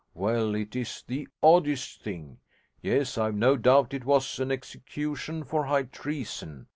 [0.15, 2.39] Well, it is the oddest thing!
[2.81, 6.65] Yes; I've no doubt it was an execution for high treason.